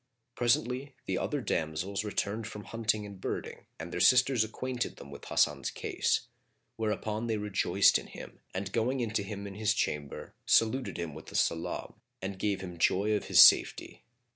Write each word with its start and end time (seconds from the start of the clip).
Presently, 0.33 0.95
the 1.05 1.19
other 1.19 1.41
damsels 1.41 2.03
returned 2.03 2.47
from 2.47 2.63
hunting 2.63 3.05
and 3.05 3.21
birding 3.21 3.67
and 3.79 3.93
their 3.93 3.99
sisters 3.99 4.43
acquainted 4.43 4.95
them 4.95 5.11
with 5.11 5.25
Hasan's 5.25 5.69
case; 5.69 6.21
whereupon 6.75 7.27
they 7.27 7.37
rejoiced 7.37 7.99
in 7.99 8.07
him 8.07 8.39
and 8.51 8.71
going 8.73 8.99
into 8.99 9.21
him 9.21 9.45
in 9.45 9.53
his 9.53 9.75
chamber, 9.75 10.33
saluted 10.47 10.97
him 10.97 11.13
with 11.13 11.27
the 11.27 11.35
salam 11.35 12.01
and 12.19 12.39
gave 12.39 12.61
him 12.61 12.79
joy 12.79 13.11
of 13.13 13.25
his 13.25 13.41
safety. 13.41 14.01